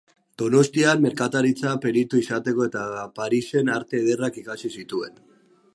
[0.41, 2.85] Donostian merkataritza-peritu izateko eta
[3.21, 5.25] Parisen Arte Ederrak ikasi zituen.